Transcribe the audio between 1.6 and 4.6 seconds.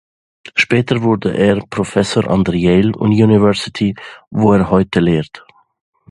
Professor an der Yale University, wo